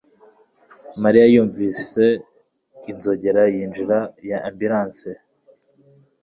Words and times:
Mariya 1.03 1.25
yumvise 1.33 2.03
inzogera 2.91 3.41
yinjira 3.55 3.97
ya 4.29 4.37
ambulance 4.49 5.09